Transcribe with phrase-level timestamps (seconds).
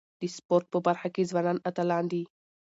[0.19, 2.23] د سپورت په برخه کي ځوانان اتلان دي.